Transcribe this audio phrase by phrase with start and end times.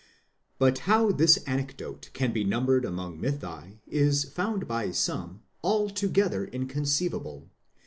[0.57, 7.51] But how this anecdote can be numbered among mythi is found by some altogether inconceivable.